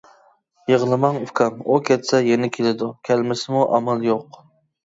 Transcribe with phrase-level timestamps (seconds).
[0.71, 4.43] يىغلىماڭ ئۇكام، ئۇ كەتسە يەنە كېلىدۇ، كەلمىسىمۇ ئامال يوق.